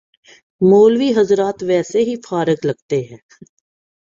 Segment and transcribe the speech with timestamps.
[0.61, 3.17] مولوی حضرات ویسے ہی فارغ لگتے ہیں۔